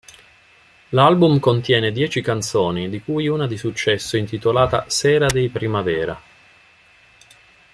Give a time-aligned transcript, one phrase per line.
[0.95, 6.19] L'album contiene dieci canzoni, di cui una di successo intitolata "Sera di primavera".